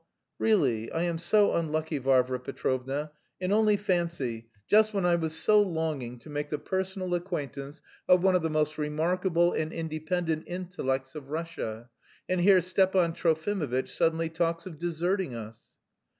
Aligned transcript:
"Really, 0.39 0.91
I 0.91 1.03
am 1.03 1.19
so 1.19 1.53
unlucky, 1.53 1.99
Varvara 1.99 2.39
Petrovna... 2.39 3.11
and 3.39 3.53
only 3.53 3.77
fancy, 3.77 4.49
just 4.67 4.95
when 4.95 5.05
I 5.05 5.13
was 5.13 5.37
so 5.37 5.61
longing 5.61 6.17
to 6.21 6.29
make 6.31 6.49
the 6.49 6.57
personal 6.57 7.13
acquaintance 7.13 7.83
of 8.09 8.23
one 8.23 8.33
of 8.35 8.41
the 8.41 8.49
most 8.49 8.79
remarkable 8.79 9.53
and 9.53 9.71
independent 9.71 10.45
intellects 10.47 11.13
of 11.13 11.29
Russia 11.29 11.91
and 12.27 12.41
here 12.41 12.61
Stepan 12.61 13.13
Trofimovitch 13.13 13.89
suddenly 13.91 14.29
talks 14.29 14.65
of 14.65 14.79
deserting 14.79 15.35
us." 15.35 15.61